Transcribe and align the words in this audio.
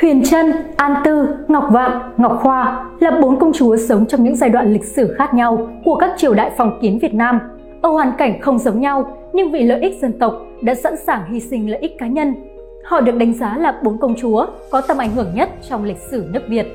Huyền 0.00 0.24
Trân, 0.24 0.52
An 0.76 0.94
Tư, 1.04 1.28
Ngọc 1.48 1.64
Vạn, 1.70 2.12
Ngọc 2.16 2.38
Khoa 2.42 2.84
là 3.00 3.10
bốn 3.22 3.38
công 3.38 3.52
chúa 3.52 3.76
sống 3.76 4.06
trong 4.06 4.24
những 4.24 4.36
giai 4.36 4.50
đoạn 4.50 4.72
lịch 4.72 4.84
sử 4.84 5.14
khác 5.18 5.34
nhau 5.34 5.68
của 5.84 5.96
các 5.96 6.10
triều 6.16 6.34
đại 6.34 6.50
phong 6.56 6.78
kiến 6.82 6.98
Việt 6.98 7.14
Nam. 7.14 7.40
Ở 7.82 7.90
hoàn 7.90 8.12
cảnh 8.18 8.40
không 8.40 8.58
giống 8.58 8.80
nhau, 8.80 9.16
nhưng 9.32 9.50
vì 9.50 9.62
lợi 9.62 9.80
ích 9.80 9.98
dân 10.00 10.18
tộc 10.18 10.42
đã 10.62 10.74
sẵn 10.74 10.94
sàng 11.06 11.32
hy 11.32 11.40
sinh 11.40 11.70
lợi 11.70 11.80
ích 11.80 11.98
cá 11.98 12.06
nhân. 12.06 12.34
Họ 12.84 13.00
được 13.00 13.14
đánh 13.14 13.34
giá 13.34 13.56
là 13.58 13.80
bốn 13.84 13.98
công 13.98 14.14
chúa 14.20 14.46
có 14.70 14.80
tầm 14.80 14.98
ảnh 14.98 15.10
hưởng 15.14 15.34
nhất 15.34 15.50
trong 15.68 15.84
lịch 15.84 16.00
sử 16.10 16.26
nước 16.32 16.42
Việt. 16.48 16.66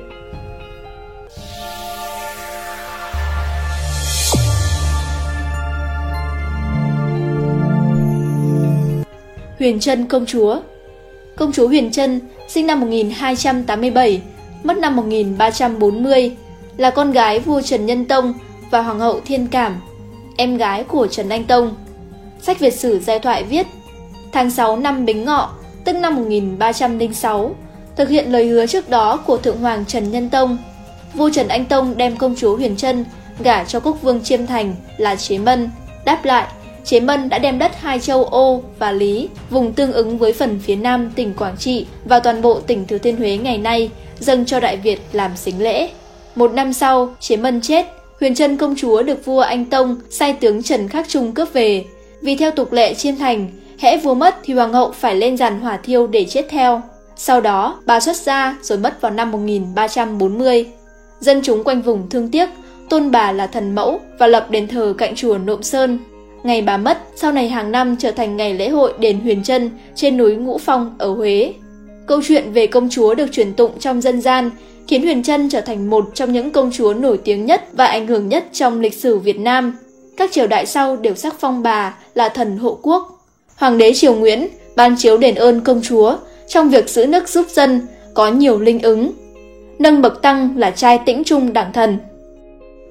Huyền 9.58 9.78
Trân 9.80 10.06
công 10.06 10.26
chúa 10.26 10.60
Công 11.36 11.52
chúa 11.52 11.68
Huyền 11.68 11.92
Trân 11.92 12.20
sinh 12.48 12.66
năm 12.66 12.80
1287, 12.80 14.22
mất 14.62 14.76
năm 14.76 14.96
1340, 14.96 16.36
là 16.76 16.90
con 16.90 17.12
gái 17.12 17.40
vua 17.40 17.60
Trần 17.60 17.86
Nhân 17.86 18.04
Tông 18.04 18.34
và 18.70 18.82
Hoàng 18.82 19.00
hậu 19.00 19.20
Thiên 19.20 19.46
Cảm, 19.46 19.80
em 20.36 20.56
gái 20.56 20.84
của 20.84 21.06
Trần 21.06 21.28
Anh 21.28 21.44
Tông. 21.44 21.74
Sách 22.42 22.58
Việt 22.58 22.74
sử 22.74 23.00
giai 23.00 23.18
thoại 23.18 23.44
viết, 23.44 23.66
tháng 24.32 24.50
6 24.50 24.76
năm 24.76 25.04
Bính 25.04 25.24
Ngọ, 25.24 25.50
tức 25.84 25.92
năm 25.92 26.16
1306, 26.16 27.54
thực 27.96 28.08
hiện 28.08 28.32
lời 28.32 28.46
hứa 28.46 28.66
trước 28.66 28.88
đó 28.88 29.16
của 29.16 29.36
Thượng 29.36 29.58
Hoàng 29.58 29.84
Trần 29.84 30.10
Nhân 30.10 30.30
Tông. 30.30 30.58
Vua 31.14 31.30
Trần 31.30 31.48
Anh 31.48 31.64
Tông 31.64 31.96
đem 31.96 32.16
công 32.16 32.34
chúa 32.36 32.56
Huyền 32.56 32.76
Trân 32.76 33.04
gả 33.38 33.64
cho 33.64 33.80
quốc 33.80 34.02
vương 34.02 34.22
Chiêm 34.22 34.46
Thành 34.46 34.74
là 34.96 35.16
Chế 35.16 35.38
Mân, 35.38 35.70
đáp 36.04 36.24
lại 36.24 36.46
Chế 36.84 37.00
Mân 37.00 37.28
đã 37.28 37.38
đem 37.38 37.58
đất 37.58 37.80
hai 37.80 38.00
châu 38.00 38.24
Ô 38.24 38.62
và 38.78 38.92
Lý, 38.92 39.28
vùng 39.50 39.72
tương 39.72 39.92
ứng 39.92 40.18
với 40.18 40.32
phần 40.32 40.58
phía 40.62 40.76
nam 40.76 41.10
tỉnh 41.14 41.34
Quảng 41.34 41.56
Trị 41.58 41.86
và 42.04 42.20
toàn 42.20 42.42
bộ 42.42 42.60
tỉnh 42.60 42.86
Thừa 42.86 42.98
Thiên 42.98 43.16
Huế 43.16 43.36
ngày 43.36 43.58
nay, 43.58 43.90
dâng 44.18 44.44
cho 44.46 44.60
Đại 44.60 44.76
Việt 44.76 45.00
làm 45.12 45.36
xính 45.36 45.62
lễ. 45.62 45.88
Một 46.34 46.52
năm 46.52 46.72
sau, 46.72 47.14
Chế 47.20 47.36
Mân 47.36 47.60
chết, 47.60 47.86
Huyền 48.20 48.34
Trân 48.34 48.56
công 48.56 48.74
chúa 48.76 49.02
được 49.02 49.24
vua 49.24 49.40
Anh 49.40 49.64
Tông 49.64 49.96
sai 50.10 50.32
tướng 50.32 50.62
Trần 50.62 50.88
Khắc 50.88 51.08
Trung 51.08 51.32
cướp 51.32 51.52
về. 51.52 51.84
Vì 52.22 52.36
theo 52.36 52.50
tục 52.50 52.72
lệ 52.72 52.94
chiêm 52.94 53.16
thành, 53.16 53.48
hễ 53.78 53.96
vua 53.96 54.14
mất 54.14 54.36
thì 54.44 54.54
hoàng 54.54 54.72
hậu 54.72 54.92
phải 54.92 55.14
lên 55.14 55.36
giàn 55.36 55.60
hỏa 55.60 55.76
thiêu 55.76 56.06
để 56.06 56.24
chết 56.24 56.46
theo. 56.48 56.82
Sau 57.16 57.40
đó, 57.40 57.80
bà 57.86 58.00
xuất 58.00 58.16
gia 58.16 58.56
rồi 58.62 58.78
mất 58.78 59.00
vào 59.00 59.12
năm 59.12 59.30
1340. 59.30 60.66
Dân 61.20 61.40
chúng 61.44 61.64
quanh 61.64 61.82
vùng 61.82 62.08
thương 62.08 62.30
tiếc, 62.30 62.48
tôn 62.88 63.10
bà 63.10 63.32
là 63.32 63.46
thần 63.46 63.74
mẫu 63.74 64.00
và 64.18 64.26
lập 64.26 64.50
đền 64.50 64.68
thờ 64.68 64.94
cạnh 64.98 65.14
chùa 65.14 65.38
Nộm 65.38 65.62
Sơn 65.62 65.98
Ngày 66.44 66.62
bà 66.62 66.76
mất, 66.76 66.98
sau 67.16 67.32
này 67.32 67.48
hàng 67.48 67.72
năm 67.72 67.96
trở 67.98 68.10
thành 68.10 68.36
ngày 68.36 68.54
lễ 68.54 68.68
hội 68.68 68.92
đền 68.98 69.20
Huyền 69.20 69.42
Trân 69.42 69.70
trên 69.94 70.16
núi 70.16 70.34
Ngũ 70.34 70.58
Phong 70.58 70.94
ở 70.98 71.14
Huế. 71.14 71.54
Câu 72.06 72.20
chuyện 72.24 72.52
về 72.52 72.66
công 72.66 72.88
chúa 72.90 73.14
được 73.14 73.32
truyền 73.32 73.54
tụng 73.54 73.70
trong 73.78 74.00
dân 74.00 74.20
gian, 74.20 74.50
khiến 74.88 75.02
Huyền 75.02 75.22
Trân 75.22 75.48
trở 75.48 75.60
thành 75.60 75.90
một 75.90 76.04
trong 76.14 76.32
những 76.32 76.50
công 76.50 76.70
chúa 76.72 76.94
nổi 76.94 77.18
tiếng 77.24 77.46
nhất 77.46 77.64
và 77.72 77.86
ảnh 77.86 78.06
hưởng 78.06 78.28
nhất 78.28 78.44
trong 78.52 78.80
lịch 78.80 78.94
sử 78.94 79.18
Việt 79.18 79.38
Nam. 79.38 79.76
Các 80.16 80.32
triều 80.32 80.46
đại 80.46 80.66
sau 80.66 80.96
đều 80.96 81.14
sắc 81.14 81.34
phong 81.40 81.62
bà 81.62 81.94
là 82.14 82.28
thần 82.28 82.56
hộ 82.58 82.78
quốc. 82.82 83.26
Hoàng 83.56 83.78
đế 83.78 83.94
Triều 83.94 84.14
Nguyễn 84.14 84.48
ban 84.76 84.94
chiếu 84.98 85.18
đền 85.18 85.34
ơn 85.34 85.60
công 85.60 85.80
chúa 85.82 86.16
trong 86.48 86.70
việc 86.70 86.88
giữ 86.88 87.06
nước 87.06 87.28
giúp 87.28 87.46
dân 87.48 87.80
có 88.14 88.28
nhiều 88.28 88.58
linh 88.58 88.82
ứng. 88.82 89.12
Nâng 89.78 90.02
bậc 90.02 90.22
tăng 90.22 90.56
là 90.56 90.70
trai 90.70 90.98
tĩnh 91.06 91.24
trung 91.24 91.52
đảng 91.52 91.72
thần. 91.72 91.98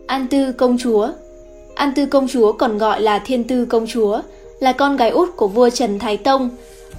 An 0.07 0.27
Tư 0.27 0.51
công 0.51 0.77
chúa 0.79 1.09
An 1.75 1.93
Tư 1.95 2.05
công 2.05 2.27
chúa 2.27 2.52
còn 2.52 2.77
gọi 2.77 3.02
là 3.02 3.19
Thiên 3.19 3.43
Tư 3.43 3.66
công 3.66 3.85
chúa, 3.88 4.21
là 4.59 4.71
con 4.73 4.97
gái 4.97 5.09
út 5.09 5.29
của 5.35 5.47
vua 5.47 5.69
Trần 5.69 5.99
Thái 5.99 6.17
Tông. 6.17 6.49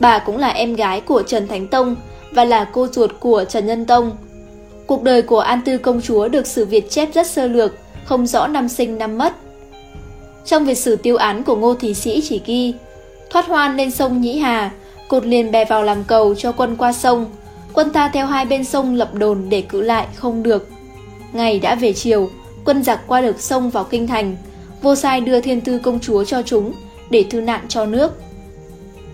Bà 0.00 0.18
cũng 0.18 0.38
là 0.38 0.48
em 0.48 0.74
gái 0.74 1.00
của 1.00 1.22
Trần 1.22 1.48
Thánh 1.48 1.68
Tông 1.68 1.96
và 2.32 2.44
là 2.44 2.64
cô 2.72 2.86
ruột 2.92 3.10
của 3.20 3.44
Trần 3.44 3.66
Nhân 3.66 3.86
Tông. 3.86 4.10
Cuộc 4.86 5.02
đời 5.02 5.22
của 5.22 5.40
An 5.40 5.60
Tư 5.64 5.78
công 5.78 6.00
chúa 6.00 6.28
được 6.28 6.46
sử 6.46 6.64
Việt 6.64 6.90
chép 6.90 7.14
rất 7.14 7.26
sơ 7.26 7.46
lược, 7.46 7.74
không 8.04 8.26
rõ 8.26 8.46
năm 8.46 8.68
sinh 8.68 8.98
năm 8.98 9.18
mất. 9.18 9.32
Trong 10.44 10.64
việc 10.64 10.78
sử 10.78 10.96
tiêu 10.96 11.16
án 11.16 11.42
của 11.42 11.56
Ngô 11.56 11.74
Thị 11.74 11.94
Sĩ 11.94 12.22
chỉ 12.28 12.40
ghi 12.46 12.74
Thoát 13.30 13.46
hoan 13.46 13.76
lên 13.76 13.90
sông 13.90 14.20
Nhĩ 14.20 14.38
Hà, 14.38 14.70
cột 15.08 15.26
liền 15.26 15.50
bè 15.50 15.64
vào 15.64 15.82
làm 15.82 16.04
cầu 16.04 16.34
cho 16.34 16.52
quân 16.52 16.76
qua 16.76 16.92
sông. 16.92 17.26
Quân 17.72 17.90
ta 17.90 18.08
theo 18.08 18.26
hai 18.26 18.44
bên 18.44 18.64
sông 18.64 18.94
lập 18.94 19.14
đồn 19.14 19.48
để 19.48 19.62
cự 19.62 19.80
lại 19.80 20.06
không 20.14 20.42
được. 20.42 20.68
Ngày 21.32 21.58
đã 21.58 21.74
về 21.74 21.92
chiều, 21.92 22.30
quân 22.64 22.82
giặc 22.82 23.00
qua 23.06 23.20
được 23.20 23.40
sông 23.40 23.70
vào 23.70 23.84
kinh 23.84 24.06
thành, 24.06 24.36
vô 24.84 24.94
sai 24.94 25.20
đưa 25.20 25.40
thiên 25.40 25.60
tư 25.60 25.78
công 25.78 26.00
chúa 26.00 26.24
cho 26.24 26.42
chúng 26.42 26.72
để 27.10 27.24
thư 27.30 27.40
nạn 27.40 27.64
cho 27.68 27.86
nước. 27.86 28.12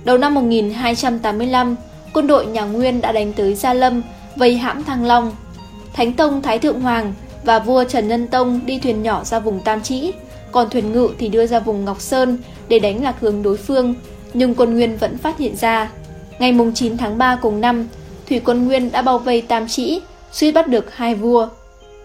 Đầu 0.04 0.18
năm 0.18 0.34
1285, 0.34 1.76
quân 2.14 2.26
đội 2.26 2.46
nhà 2.46 2.64
Nguyên 2.64 3.00
đã 3.00 3.12
đánh 3.12 3.32
tới 3.32 3.54
Gia 3.54 3.74
Lâm, 3.74 4.02
vây 4.36 4.56
hãm 4.56 4.84
Thăng 4.84 5.04
Long. 5.06 5.32
Thánh 5.92 6.12
Tông 6.12 6.42
Thái 6.42 6.58
Thượng 6.58 6.80
Hoàng 6.80 7.14
và 7.44 7.58
vua 7.58 7.84
Trần 7.84 8.08
Nhân 8.08 8.28
Tông 8.28 8.60
đi 8.66 8.78
thuyền 8.78 9.02
nhỏ 9.02 9.24
ra 9.24 9.38
vùng 9.38 9.60
Tam 9.60 9.82
Trĩ, 9.82 10.12
còn 10.52 10.70
thuyền 10.70 10.92
ngự 10.92 11.08
thì 11.18 11.28
đưa 11.28 11.46
ra 11.46 11.60
vùng 11.60 11.84
Ngọc 11.84 12.00
Sơn 12.00 12.38
để 12.68 12.78
đánh 12.78 13.04
lạc 13.04 13.20
hướng 13.20 13.42
đối 13.42 13.56
phương, 13.56 13.94
nhưng 14.34 14.54
quân 14.54 14.74
Nguyên 14.74 14.96
vẫn 14.96 15.18
phát 15.18 15.38
hiện 15.38 15.56
ra. 15.56 15.90
Ngày 16.38 16.58
9 16.74 16.96
tháng 16.96 17.18
3 17.18 17.36
cùng 17.36 17.60
năm, 17.60 17.88
thủy 18.28 18.40
quân 18.44 18.66
Nguyên 18.66 18.92
đã 18.92 19.02
bao 19.02 19.18
vây 19.18 19.40
Tam 19.40 19.68
Trĩ, 19.68 20.00
suy 20.32 20.52
bắt 20.52 20.68
được 20.68 20.94
hai 20.94 21.14
vua. 21.14 21.48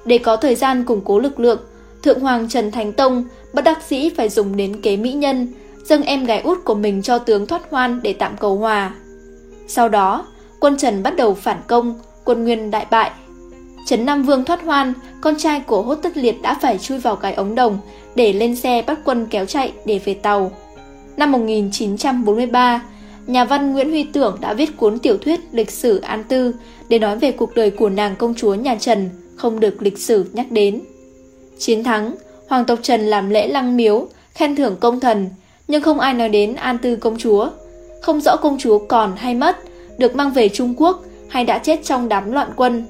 Để 0.05 0.17
có 0.17 0.37
thời 0.37 0.55
gian 0.55 0.85
củng 0.85 1.01
cố 1.05 1.19
lực 1.19 1.39
lượng, 1.39 1.59
Thượng 2.03 2.19
Hoàng 2.19 2.49
Trần 2.49 2.71
Thánh 2.71 2.93
Tông 2.93 3.23
bất 3.55 3.61
đắc 3.61 3.79
dĩ 3.89 4.09
phải 4.09 4.29
dùng 4.29 4.55
đến 4.55 4.81
kế 4.81 4.97
mỹ 4.97 5.13
nhân, 5.13 5.47
dâng 5.85 6.03
em 6.03 6.25
gái 6.25 6.41
út 6.41 6.57
của 6.65 6.75
mình 6.75 7.01
cho 7.01 7.17
tướng 7.17 7.47
thoát 7.47 7.61
hoan 7.69 8.01
để 8.03 8.13
tạm 8.13 8.37
cầu 8.39 8.55
hòa. 8.55 8.93
Sau 9.67 9.89
đó, 9.89 10.25
quân 10.59 10.77
Trần 10.77 11.03
bắt 11.03 11.15
đầu 11.15 11.33
phản 11.33 11.61
công, 11.67 11.99
quân 12.23 12.43
Nguyên 12.43 12.71
đại 12.71 12.85
bại. 12.91 13.11
Trấn 13.85 14.05
Nam 14.05 14.23
Vương 14.23 14.45
thoát 14.45 14.61
hoan, 14.63 14.93
con 15.21 15.35
trai 15.37 15.59
của 15.59 15.81
Hốt 15.81 15.95
Tất 15.95 16.17
Liệt 16.17 16.41
đã 16.41 16.57
phải 16.61 16.77
chui 16.77 16.97
vào 16.97 17.15
cái 17.15 17.33
ống 17.33 17.55
đồng 17.55 17.77
để 18.15 18.33
lên 18.33 18.55
xe 18.55 18.83
bắt 18.87 18.99
quân 19.05 19.27
kéo 19.29 19.45
chạy 19.45 19.71
để 19.85 19.99
về 20.05 20.13
tàu. 20.13 20.51
Năm 21.17 21.31
1943, 21.31 22.81
nhà 23.27 23.45
văn 23.45 23.73
Nguyễn 23.73 23.89
Huy 23.89 24.03
Tưởng 24.03 24.37
đã 24.41 24.53
viết 24.53 24.77
cuốn 24.77 24.99
tiểu 24.99 25.17
thuyết 25.17 25.39
lịch 25.51 25.71
sử 25.71 25.99
An 25.99 26.23
Tư 26.23 26.53
để 26.89 26.99
nói 26.99 27.17
về 27.17 27.31
cuộc 27.31 27.55
đời 27.55 27.69
của 27.71 27.89
nàng 27.89 28.15
công 28.15 28.35
chúa 28.35 28.53
nhà 28.53 28.75
Trần 28.75 29.09
không 29.35 29.59
được 29.59 29.81
lịch 29.81 29.97
sử 29.97 30.25
nhắc 30.33 30.51
đến. 30.51 30.81
Chiến 31.57 31.83
thắng, 31.83 32.15
Hoàng 32.47 32.65
tộc 32.65 32.79
Trần 32.81 33.01
làm 33.01 33.29
lễ 33.29 33.47
lăng 33.47 33.77
miếu, 33.77 34.07
khen 34.33 34.55
thưởng 34.55 34.77
công 34.79 34.99
thần, 34.99 35.29
nhưng 35.67 35.81
không 35.81 35.99
ai 35.99 36.13
nói 36.13 36.29
đến 36.29 36.55
An 36.55 36.77
Tư 36.77 36.95
công 36.95 37.17
chúa. 37.17 37.49
Không 38.01 38.21
rõ 38.21 38.35
công 38.35 38.57
chúa 38.59 38.79
còn 38.79 39.15
hay 39.15 39.33
mất, 39.35 39.57
được 39.97 40.15
mang 40.15 40.31
về 40.31 40.49
Trung 40.49 40.73
Quốc 40.77 41.01
hay 41.29 41.43
đã 41.43 41.57
chết 41.57 41.79
trong 41.83 42.09
đám 42.09 42.31
loạn 42.31 42.49
quân. 42.55 42.85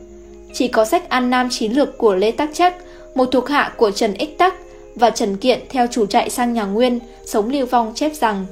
Chỉ 0.54 0.68
có 0.68 0.86
sách 0.86 1.10
An 1.10 1.30
Nam 1.30 1.50
Chiến 1.52 1.72
lược 1.72 1.98
của 1.98 2.16
Lê 2.16 2.32
Tắc 2.32 2.50
Chắc, 2.54 2.76
một 3.16 3.26
thuộc 3.32 3.50
hạ 3.50 3.72
của 3.78 3.92
Trần 3.92 4.14
Ích 4.14 4.38
Tắc 4.38 4.54
và 4.96 5.10
Trần 5.10 5.38
Kiện 5.38 5.60
theo 5.70 5.88
chủ 5.92 6.06
chạy 6.06 6.30
sang 6.30 6.54
nhà 6.54 6.64
Nguyên, 6.64 7.00
sống 7.26 7.50
lưu 7.50 7.66
vong 7.66 7.92
chép 7.96 8.12
rằng 8.16 8.46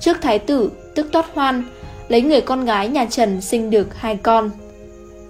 Trước 0.00 0.16
thái 0.20 0.38
tử, 0.38 0.70
tức 0.94 1.06
Toát 1.12 1.26
Hoan, 1.34 1.64
lấy 2.08 2.22
người 2.22 2.40
con 2.40 2.64
gái 2.64 2.88
nhà 2.88 3.06
Trần 3.10 3.40
sinh 3.40 3.70
được 3.70 3.94
hai 3.94 4.16
con. 4.16 4.50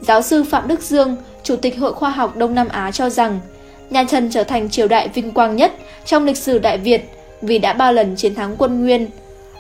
Giáo 0.01 0.23
sư 0.23 0.45
Phạm 0.45 0.69
Đức 0.69 0.83
Dương, 0.83 1.17
Chủ 1.43 1.57
tịch 1.57 1.79
Hội 1.79 1.93
Khoa 1.93 2.11
học 2.11 2.37
Đông 2.37 2.55
Nam 2.55 2.69
Á 2.69 2.91
cho 2.91 3.11
rằng 3.11 3.41
nhà 3.91 4.05
Trần 4.05 4.31
trở 4.31 4.45
thành 4.45 4.71
triều 4.71 4.89
đại 4.89 5.09
vinh 5.09 5.33
quang 5.33 5.57
nhất 5.57 5.73
trong 6.05 6.25
lịch 6.25 6.37
sử 6.37 6.59
Đại 6.59 6.79
Việt 6.79 7.11
vì 7.43 7.59
đã 7.59 7.73
ba 7.73 7.93
lần 7.93 8.17
chiến 8.17 8.35
thắng 8.35 8.57
quân 8.59 8.83
Nguyên. 8.83 9.09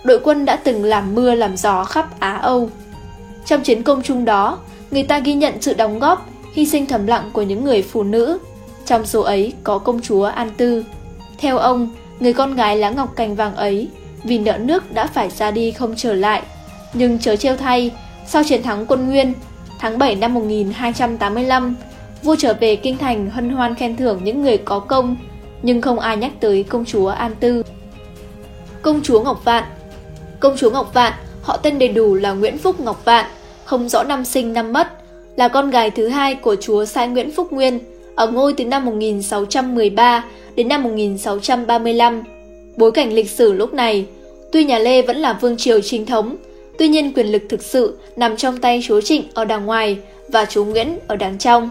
Đội 0.04 0.20
quân 0.24 0.44
đã 0.44 0.56
từng 0.56 0.84
làm 0.84 1.14
mưa 1.14 1.34
làm 1.34 1.56
gió 1.56 1.84
khắp 1.84 2.20
Á 2.20 2.32
Âu. 2.32 2.70
Trong 3.46 3.62
chiến 3.62 3.82
công 3.82 4.02
chung 4.02 4.24
đó, 4.24 4.58
người 4.90 5.02
ta 5.02 5.18
ghi 5.18 5.34
nhận 5.34 5.54
sự 5.60 5.74
đóng 5.74 5.98
góp, 5.98 6.30
hy 6.54 6.66
sinh 6.66 6.86
thầm 6.86 7.06
lặng 7.06 7.30
của 7.32 7.42
những 7.42 7.64
người 7.64 7.82
phụ 7.82 8.02
nữ. 8.02 8.38
Trong 8.86 9.06
số 9.06 9.20
ấy 9.20 9.52
có 9.64 9.78
công 9.78 10.00
chúa 10.00 10.24
An 10.24 10.50
Tư. 10.56 10.84
Theo 11.38 11.58
ông, 11.58 11.88
người 12.20 12.32
con 12.32 12.54
gái 12.54 12.76
lá 12.76 12.90
ngọc 12.90 13.16
cành 13.16 13.34
vàng 13.34 13.56
ấy 13.56 13.88
vì 14.24 14.38
nợ 14.38 14.58
nước 14.58 14.94
đã 14.94 15.06
phải 15.06 15.30
ra 15.30 15.50
đi 15.50 15.70
không 15.70 15.94
trở 15.96 16.14
lại. 16.14 16.42
Nhưng 16.92 17.18
chớ 17.18 17.36
trêu 17.36 17.56
thay, 17.56 17.90
sau 18.26 18.42
chiến 18.44 18.62
thắng 18.62 18.86
quân 18.86 19.08
Nguyên, 19.08 19.32
tháng 19.78 19.98
7 19.98 20.14
năm 20.14 20.34
1285, 20.34 21.76
vua 22.22 22.36
trở 22.38 22.54
về 22.60 22.76
kinh 22.76 22.98
thành 22.98 23.30
hân 23.30 23.50
hoan 23.50 23.74
khen 23.74 23.96
thưởng 23.96 24.20
những 24.24 24.42
người 24.42 24.58
có 24.58 24.78
công, 24.78 25.16
nhưng 25.62 25.80
không 25.80 25.98
ai 25.98 26.16
nhắc 26.16 26.32
tới 26.40 26.62
công 26.62 26.84
chúa 26.84 27.08
An 27.08 27.32
Tư. 27.40 27.62
Công 28.82 29.00
chúa 29.02 29.22
Ngọc 29.22 29.44
Vạn 29.44 29.64
Công 30.40 30.56
chúa 30.56 30.70
Ngọc 30.70 30.94
Vạn, 30.94 31.12
họ 31.42 31.56
tên 31.56 31.78
đầy 31.78 31.88
đủ 31.88 32.14
là 32.14 32.32
Nguyễn 32.32 32.58
Phúc 32.58 32.80
Ngọc 32.80 33.04
Vạn, 33.04 33.26
không 33.64 33.88
rõ 33.88 34.02
năm 34.02 34.24
sinh 34.24 34.52
năm 34.52 34.72
mất, 34.72 34.88
là 35.36 35.48
con 35.48 35.70
gái 35.70 35.90
thứ 35.90 36.08
hai 36.08 36.34
của 36.34 36.56
chúa 36.60 36.84
Sai 36.84 37.08
Nguyễn 37.08 37.32
Phúc 37.32 37.52
Nguyên, 37.52 37.78
ở 38.14 38.26
ngôi 38.26 38.52
từ 38.52 38.64
năm 38.64 38.84
1613 38.84 40.24
đến 40.54 40.68
năm 40.68 40.82
1635. 40.82 42.22
Bối 42.76 42.92
cảnh 42.92 43.12
lịch 43.12 43.30
sử 43.30 43.52
lúc 43.52 43.74
này, 43.74 44.06
tuy 44.52 44.64
nhà 44.64 44.78
Lê 44.78 45.02
vẫn 45.02 45.16
là 45.16 45.32
vương 45.32 45.56
triều 45.56 45.80
chính 45.80 46.06
thống, 46.06 46.36
tuy 46.78 46.88
nhiên 46.88 47.12
quyền 47.12 47.26
lực 47.26 47.42
thực 47.48 47.62
sự 47.62 47.98
nằm 48.16 48.36
trong 48.36 48.58
tay 48.58 48.82
chúa 48.86 49.00
Trịnh 49.00 49.22
ở 49.34 49.44
đằng 49.44 49.66
ngoài 49.66 49.98
và 50.28 50.44
chúa 50.44 50.64
Nguyễn 50.64 50.98
ở 51.06 51.16
đằng 51.16 51.38
trong. 51.38 51.70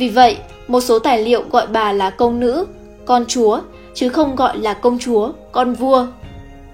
Vì 0.00 0.08
vậy, 0.08 0.36
một 0.68 0.80
số 0.80 0.98
tài 0.98 1.24
liệu 1.24 1.42
gọi 1.50 1.66
bà 1.66 1.92
là 1.92 2.10
công 2.10 2.40
nữ, 2.40 2.66
con 3.04 3.24
chúa, 3.26 3.60
chứ 3.94 4.08
không 4.08 4.36
gọi 4.36 4.58
là 4.58 4.74
công 4.74 4.98
chúa, 4.98 5.32
con 5.52 5.74
vua. 5.74 6.06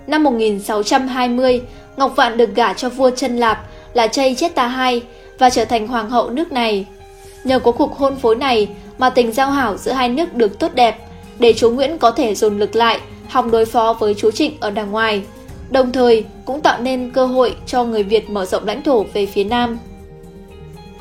Năm 0.07 0.23
1620, 0.23 1.63
Ngọc 1.97 2.17
Vạn 2.17 2.37
được 2.37 2.55
gả 2.55 2.73
cho 2.73 2.89
vua 2.89 3.11
Trân 3.11 3.37
Lạp 3.37 3.67
là 3.95 4.07
Chay 4.07 4.35
Chết 4.35 4.55
Ta 4.55 4.67
Hai 4.67 5.03
và 5.39 5.51
trở 5.51 5.65
thành 5.65 5.89
hoàng 5.89 6.11
hậu 6.11 6.31
nước 6.31 6.53
này. 6.53 6.87
Nhờ 7.45 7.59
có 7.59 7.73
cuộc 7.73 7.99
hôn 7.99 8.17
phối 8.17 8.37
này 8.37 8.69
mà 8.99 9.11
tình 9.11 9.33
giao 9.33 9.51
hảo 9.51 9.77
giữa 9.77 9.93
hai 9.93 10.09
nước 10.09 10.35
được 10.35 10.59
tốt 10.59 10.75
đẹp, 10.75 10.99
để 11.39 11.53
chúa 11.53 11.71
Nguyễn 11.71 11.99
có 11.99 12.11
thể 12.11 12.35
dồn 12.35 12.59
lực 12.59 12.77
lại, 12.77 13.01
hòng 13.29 13.51
đối 13.51 13.65
phó 13.65 13.93
với 13.93 14.15
chúa 14.15 14.31
Trịnh 14.31 14.57
ở 14.61 14.71
đằng 14.71 14.91
ngoài, 14.91 15.23
đồng 15.71 15.93
thời 15.93 16.25
cũng 16.45 16.61
tạo 16.61 16.81
nên 16.81 17.11
cơ 17.11 17.27
hội 17.27 17.57
cho 17.67 17.85
người 17.85 18.03
Việt 18.03 18.31
mở 18.31 18.45
rộng 18.45 18.67
lãnh 18.67 18.83
thổ 18.83 19.03
về 19.03 19.27
phía 19.27 19.45
Nam. 19.45 19.79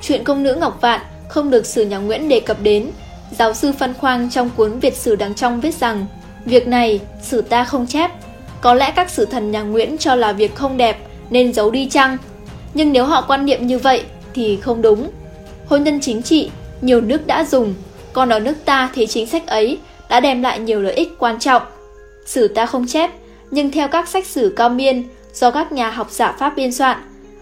Chuyện 0.01 0.24
công 0.24 0.44
nữ 0.44 0.56
Ngọc 0.56 0.81
Vạn 0.81 1.01
không 1.27 1.50
được 1.50 1.66
sử 1.66 1.86
nhà 1.86 1.98
Nguyễn 1.98 2.30
đề 2.30 2.39
cập 2.39 2.57
đến. 2.62 2.92
Giáo 3.31 3.54
sư 3.54 3.72
Phan 3.72 3.94
Khoang 3.94 4.30
trong 4.30 4.50
cuốn 4.56 4.80
Việt 4.80 4.95
sử 4.95 5.16
đằng 5.16 5.36
trong 5.36 5.62
viết 5.62 5.75
rằng, 5.75 6.06
việc 6.45 6.68
này 6.68 7.00
sử 7.22 7.42
ta 7.42 7.63
không 7.63 7.88
chép. 7.88 8.12
Có 8.62 8.74
lẽ 8.74 8.92
các 8.95 9.10
sử 9.10 9.25
thần 9.25 9.51
nhà 9.51 9.62
Nguyễn 9.62 9.98
cho 9.98 10.16
là 10.16 10.33
việc 10.33 10.56
không 10.56 10.77
đẹp 10.77 10.98
nên 11.30 11.54
giấu 11.54 11.72
đi 11.72 11.89
chăng? 11.89 12.18
Nhưng 12.74 12.92
nếu 12.92 13.06
họ 13.06 13.22
quan 13.27 13.45
niệm 13.45 13.68
như 13.68 13.77
vậy 13.77 14.04
thì 14.33 14.57
không 14.62 14.81
đúng. 14.81 15.10
Hôn 15.66 15.83
nhân 15.83 16.00
chính 16.01 16.22
trị, 16.22 16.50
nhiều 16.81 17.01
nước 17.01 17.27
đã 17.27 17.44
dùng, 17.44 17.74
còn 18.13 18.30
ở 18.30 18.39
nước 18.39 18.56
ta 18.66 18.89
thì 18.94 19.07
chính 19.07 19.27
sách 19.27 19.48
ấy 19.48 19.77
đã 20.10 20.19
đem 20.19 20.42
lại 20.42 20.60
nhiều 20.60 20.81
lợi 20.81 20.94
ích 20.94 21.16
quan 21.19 21.39
trọng. 21.39 21.62
Sử 22.25 22.48
ta 22.48 22.66
không 22.66 22.88
chép, 22.88 23.12
nhưng 23.51 23.72
theo 23.72 23.88
các 23.88 24.07
sách 24.07 24.25
sử 24.25 24.54
cao 24.56 24.69
miên 24.69 25.04
do 25.33 25.51
các 25.51 25.72
nhà 25.72 25.89
học 25.89 26.12
giả 26.12 26.36
Pháp 26.39 26.54
biên 26.56 26.72
soạn, 26.72 26.98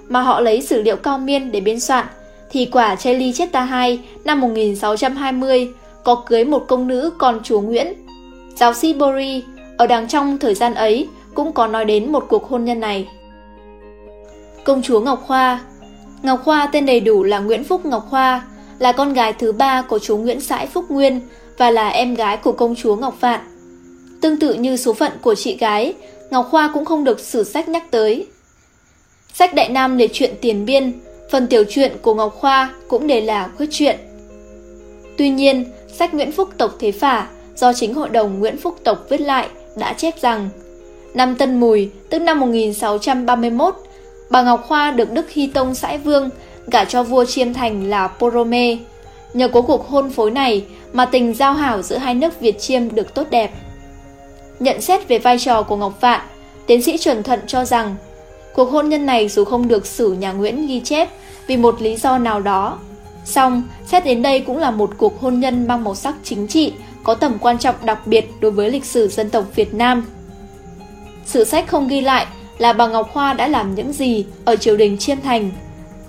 mà 0.08 0.22
họ 0.22 0.40
lấy 0.40 0.62
sử 0.62 0.82
liệu 0.82 0.96
cao 0.96 1.18
miên 1.18 1.52
để 1.52 1.60
biên 1.60 1.80
soạn, 1.80 2.06
thì 2.54 2.66
quả 2.66 2.96
Charlie 2.96 3.34
Cheta 3.34 3.86
II 3.86 4.00
năm 4.24 4.42
1620 4.42 5.70
có 6.04 6.16
cưới 6.16 6.46
một 6.46 6.66
công 6.68 6.88
nữ 6.88 7.12
con 7.18 7.40
chúa 7.44 7.62
Nguyễn. 7.62 7.94
Giáo 8.56 8.74
sĩ 8.74 8.94
Bori 8.94 9.44
ở 9.78 9.88
đằng 9.88 10.08
trong 10.08 10.38
thời 10.38 10.56
gian 10.56 10.76
ấy 10.76 11.08
cũng 11.34 11.52
có 11.52 11.68
nói 11.68 11.86
đến 11.86 12.12
một 12.12 12.26
cuộc 12.30 12.50
hôn 12.50 12.66
nhân 12.66 12.80
này. 12.80 13.08
Công 14.64 14.82
chúa 14.82 15.00
Ngọc 15.00 15.24
Khoa 15.28 15.62
Ngọc 16.24 16.42
Khoa 16.44 16.68
tên 16.72 16.86
đầy 16.86 17.00
đủ 17.00 17.24
là 17.24 17.40
Nguyễn 17.40 17.64
Phúc 17.64 17.86
Ngọc 17.86 18.08
Khoa, 18.10 18.48
là 18.80 18.92
con 18.92 19.14
gái 19.14 19.34
thứ 19.34 19.52
ba 19.52 19.82
của 19.82 20.00
chúa 20.00 20.18
Nguyễn 20.18 20.42
Sãi 20.42 20.68
Phúc 20.68 20.86
Nguyên 20.90 21.22
và 21.58 21.72
là 21.72 21.90
em 21.90 22.16
gái 22.16 22.38
của 22.38 22.52
công 22.52 22.76
chúa 22.76 22.96
Ngọc 22.96 23.16
Phạn. 23.20 23.40
Tương 24.22 24.40
tự 24.40 24.54
như 24.54 24.78
số 24.78 24.94
phận 24.94 25.12
của 25.22 25.36
chị 25.36 25.58
gái, 25.58 25.94
Ngọc 26.32 26.48
Khoa 26.52 26.72
cũng 26.74 26.86
không 26.86 27.04
được 27.04 27.20
sử 27.20 27.44
sách 27.44 27.70
nhắc 27.70 27.92
tới. 27.92 28.28
Sách 29.34 29.54
Đại 29.54 29.70
Nam 29.70 29.98
liệt 29.98 30.14
truyện 30.14 30.36
tiền 30.42 30.66
biên, 30.66 30.94
phần 31.34 31.48
tiểu 31.48 31.64
truyện 31.70 31.92
của 32.02 32.14
Ngọc 32.14 32.36
Khoa 32.36 32.74
cũng 32.88 33.08
đề 33.08 33.22
là 33.22 33.50
khuyết 33.58 33.68
truyện. 33.72 33.98
Tuy 35.18 35.30
nhiên, 35.30 35.66
sách 35.94 36.14
Nguyễn 36.14 36.32
Phúc 36.32 36.50
Tộc 36.58 36.72
Thế 36.80 36.92
Phả 36.92 37.28
do 37.56 37.74
chính 37.74 37.94
hội 37.94 38.10
đồng 38.10 38.40
Nguyễn 38.40 38.58
Phúc 38.58 38.78
Tộc 38.84 39.06
viết 39.10 39.22
lại 39.22 39.48
đã 39.76 39.94
chép 39.94 40.22
rằng 40.22 40.50
Năm 41.14 41.36
Tân 41.36 41.60
Mùi, 41.60 41.90
tức 42.10 42.20
năm 42.20 42.40
1631, 42.40 43.76
bà 44.30 44.42
Ngọc 44.42 44.64
Khoa 44.68 44.92
được 44.92 45.12
Đức 45.12 45.30
Hy 45.30 45.48
Tông 45.48 45.76
Sãi 45.76 45.98
Vương 45.98 46.30
gả 46.68 46.86
cho 46.86 47.04
vua 47.04 47.26
Chiêm 47.26 47.54
Thành 47.54 47.90
là 47.90 48.08
Porome. 48.08 48.78
Nhờ 49.34 49.48
có 49.48 49.62
cuộc 49.62 49.88
hôn 49.88 50.10
phối 50.10 50.32
này 50.32 50.66
mà 50.94 51.06
tình 51.06 51.34
giao 51.34 51.54
hảo 51.54 51.82
giữa 51.82 51.98
hai 51.98 52.14
nước 52.14 52.40
Việt 52.40 52.60
Chiêm 52.60 52.96
được 52.96 53.14
tốt 53.14 53.28
đẹp. 53.30 53.52
Nhận 54.60 54.82
xét 54.82 55.08
về 55.08 55.20
vai 55.20 55.40
trò 55.40 55.64
của 55.64 55.76
Ngọc 55.78 56.02
Vạn, 56.02 56.22
tiến 56.68 56.82
sĩ 56.82 56.98
Chuẩn 56.98 57.24
Thận 57.24 57.40
cho 57.48 57.66
rằng 57.66 57.96
cuộc 58.54 58.72
hôn 58.72 58.90
nhân 58.90 59.06
này 59.06 59.30
dù 59.30 59.44
không 59.44 59.68
được 59.68 59.86
sử 59.86 60.14
nhà 60.14 60.32
Nguyễn 60.32 60.68
ghi 60.68 60.80
chép 60.80 61.10
vì 61.48 61.58
một 61.58 61.82
lý 61.82 61.96
do 61.96 62.18
nào 62.18 62.40
đó, 62.40 62.80
song 63.26 63.64
xét 63.86 64.06
đến 64.06 64.22
đây 64.22 64.40
cũng 64.40 64.58
là 64.58 64.72
một 64.72 64.92
cuộc 64.98 65.22
hôn 65.22 65.40
nhân 65.40 65.68
mang 65.68 65.84
màu 65.84 65.96
sắc 65.96 66.16
chính 66.24 66.48
trị 66.48 66.74
có 67.04 67.14
tầm 67.14 67.38
quan 67.42 67.58
trọng 67.58 67.76
đặc 67.84 68.08
biệt 68.08 68.26
đối 68.40 68.52
với 68.52 68.70
lịch 68.70 68.86
sử 68.86 69.08
dân 69.08 69.30
tộc 69.30 69.46
Việt 69.56 69.74
Nam. 69.74 70.06
Sử 71.26 71.44
sách 71.44 71.68
không 71.68 71.88
ghi 71.88 72.02
lại 72.02 72.26
là 72.58 72.74
bà 72.74 72.88
Ngọc 72.88 73.10
Hoa 73.14 73.34
đã 73.34 73.48
làm 73.48 73.76
những 73.76 73.94
gì 73.94 74.26
ở 74.46 74.56
triều 74.56 74.78
đình 74.78 74.98
Chiêm 74.98 75.22
Thành. 75.22 75.52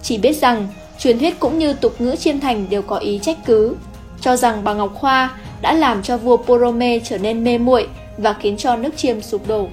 Chỉ 0.03 0.19
biết 0.19 0.33
rằng, 0.33 0.69
truyền 0.99 1.19
thuyết 1.19 1.41
cũng 1.41 1.59
như 1.59 1.73
tục 1.73 2.01
ngữ 2.01 2.17
Chiêm 2.17 2.41
Thành 2.41 2.67
đều 2.71 2.83
có 2.83 2.97
ý 2.97 3.19
trách 3.19 3.39
cứ, 3.47 3.77
cho 4.21 4.37
rằng 4.37 4.65
bà 4.65 4.75
Ngọc 4.75 4.95
Hoa 4.95 5.31
đã 5.63 5.73
làm 5.73 6.03
cho 6.03 6.17
vua 6.17 6.37
Porome 6.37 6.99
trở 6.99 7.19
nên 7.19 7.45
mê 7.45 7.59
muội 7.59 7.89
và 8.19 8.33
khiến 8.33 8.57
cho 8.57 8.77
nước 8.77 8.97
Chiêm 8.97 9.21
sụp 9.21 9.49
đổ. 9.49 9.69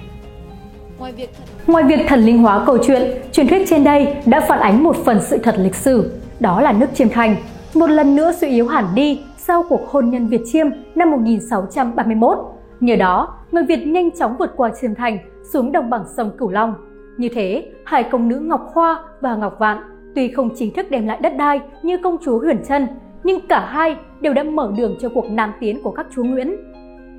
Ngoài 0.98 1.12
việc, 1.12 1.30
thật 1.38 1.44
Ngoài 1.66 1.84
việc 1.84 2.00
thần 2.08 2.20
linh 2.20 2.38
hóa 2.38 2.64
câu 2.66 2.78
chuyện, 2.78 3.02
truyền 3.32 3.48
thuyết 3.48 3.68
trên 3.68 3.84
đây 3.84 4.16
đã 4.26 4.40
phản 4.40 4.60
ánh 4.60 4.82
một 4.82 4.96
phần 4.96 5.20
sự 5.20 5.38
thật 5.38 5.54
lịch 5.58 5.74
sử, 5.74 6.10
đó 6.40 6.60
là 6.60 6.72
nước 6.72 6.86
Chiêm 6.94 7.08
Thành, 7.08 7.36
một 7.74 7.90
lần 7.90 8.16
nữa 8.16 8.32
suy 8.32 8.48
yếu 8.48 8.66
hẳn 8.66 8.84
đi 8.94 9.20
sau 9.36 9.64
cuộc 9.68 9.88
hôn 9.88 10.10
nhân 10.10 10.28
Việt 10.28 10.40
Chiêm 10.52 10.66
năm 10.94 11.10
1631. 11.10 12.38
Nhờ 12.80 12.96
đó, 12.96 13.38
người 13.52 13.64
Việt 13.64 13.86
nhanh 13.86 14.10
chóng 14.10 14.36
vượt 14.38 14.52
qua 14.56 14.70
Chiêm 14.80 14.94
Thành 14.94 15.18
xuống 15.52 15.72
đồng 15.72 15.90
bằng 15.90 16.04
sông 16.16 16.30
Cửu 16.38 16.50
Long. 16.50 16.74
Như 17.16 17.28
thế, 17.34 17.70
hai 17.84 18.02
công 18.02 18.28
nữ 18.28 18.38
Ngọc 18.38 18.70
Khoa 18.72 18.98
và 19.20 19.36
Ngọc 19.36 19.56
Vạn 19.58 19.78
tuy 20.14 20.28
không 20.28 20.50
chính 20.56 20.74
thức 20.74 20.86
đem 20.90 21.06
lại 21.06 21.18
đất 21.22 21.36
đai 21.36 21.60
như 21.82 21.98
công 21.98 22.16
chúa 22.24 22.38
Huyền 22.38 22.58
Trân, 22.68 22.86
nhưng 23.24 23.40
cả 23.48 23.60
hai 23.60 23.96
đều 24.20 24.32
đã 24.32 24.42
mở 24.42 24.72
đường 24.76 24.96
cho 25.00 25.08
cuộc 25.08 25.30
nam 25.30 25.52
tiến 25.60 25.82
của 25.82 25.90
các 25.90 26.06
chúa 26.14 26.24
Nguyễn. 26.24 26.56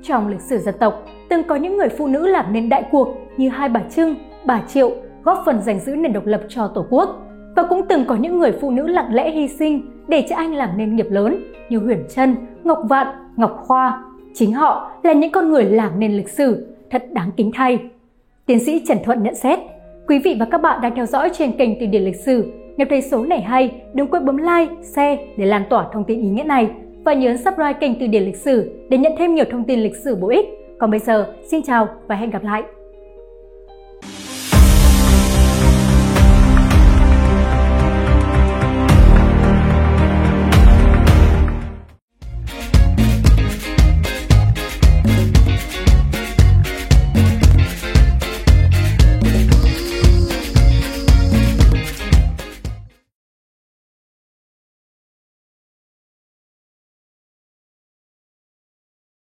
Trong 0.02 0.28
lịch 0.28 0.40
sử 0.40 0.58
dân 0.58 0.74
tộc, 0.80 1.02
từng 1.28 1.42
có 1.44 1.56
những 1.56 1.76
người 1.76 1.88
phụ 1.88 2.06
nữ 2.06 2.26
làm 2.26 2.52
nên 2.52 2.68
đại 2.68 2.84
cuộc 2.90 3.08
như 3.36 3.48
hai 3.48 3.68
bà 3.68 3.80
Trưng, 3.90 4.14
bà 4.46 4.62
Triệu, 4.68 4.92
góp 5.24 5.42
phần 5.46 5.60
giành 5.62 5.80
giữ 5.80 5.96
nền 5.96 6.12
độc 6.12 6.26
lập 6.26 6.40
cho 6.48 6.68
Tổ 6.68 6.86
quốc. 6.90 7.20
Và 7.56 7.62
cũng 7.62 7.82
từng 7.88 8.04
có 8.04 8.14
những 8.14 8.38
người 8.38 8.52
phụ 8.60 8.70
nữ 8.70 8.86
lặng 8.86 9.14
lẽ 9.14 9.30
hy 9.30 9.48
sinh 9.48 9.82
để 10.08 10.26
cho 10.28 10.36
anh 10.36 10.54
làm 10.54 10.68
nên 10.76 10.96
nghiệp 10.96 11.06
lớn 11.10 11.36
như 11.68 11.78
Huyền 11.78 12.04
Trân, 12.08 12.36
Ngọc 12.64 12.78
Vạn, 12.88 13.06
Ngọc 13.36 13.56
Khoa. 13.66 14.04
Chính 14.34 14.52
họ 14.52 14.90
là 15.02 15.12
những 15.12 15.32
con 15.32 15.50
người 15.50 15.64
làm 15.64 16.00
nên 16.00 16.16
lịch 16.16 16.28
sử, 16.28 16.66
thật 16.90 17.02
đáng 17.12 17.30
kính 17.36 17.50
thay. 17.54 17.78
Tiến 18.46 18.58
sĩ 18.58 18.82
Trần 18.88 18.98
Thuận 19.04 19.22
nhận 19.22 19.34
xét, 19.34 19.58
quý 20.08 20.18
vị 20.18 20.36
và 20.40 20.46
các 20.50 20.62
bạn 20.62 20.80
đang 20.80 20.94
theo 20.94 21.06
dõi 21.06 21.30
trên 21.32 21.52
kênh 21.52 21.80
Từ 21.80 21.86
điển 21.86 22.04
lịch 22.04 22.16
sử. 22.16 22.52
Nếu 22.76 22.86
thấy 22.90 23.02
số 23.02 23.24
này 23.24 23.40
hay, 23.40 23.82
đừng 23.94 24.06
quên 24.06 24.24
bấm 24.24 24.36
like, 24.36 24.74
share 24.82 25.26
để 25.36 25.46
lan 25.46 25.62
tỏa 25.70 25.86
thông 25.92 26.04
tin 26.04 26.20
ý 26.20 26.28
nghĩa 26.28 26.44
này 26.44 26.70
và 27.04 27.14
nhớ 27.14 27.36
subscribe 27.36 27.72
kênh 27.72 28.00
Từ 28.00 28.06
điển 28.06 28.22
lịch 28.24 28.36
sử 28.36 28.72
để 28.88 28.98
nhận 28.98 29.12
thêm 29.18 29.34
nhiều 29.34 29.44
thông 29.50 29.64
tin 29.64 29.80
lịch 29.80 29.96
sử 29.96 30.14
bổ 30.14 30.28
ích. 30.28 30.46
Còn 30.78 30.90
bây 30.90 31.00
giờ, 31.00 31.26
xin 31.50 31.62
chào 31.62 31.88
và 32.08 32.16
hẹn 32.16 32.30
gặp 32.30 32.44
lại! 32.44 32.62